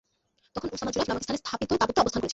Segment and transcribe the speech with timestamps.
[0.53, 2.29] তখন উসামা জুরাফ নামক স্থানে স্থাপিত তাঁবুতে অবস্থান করছিলেন।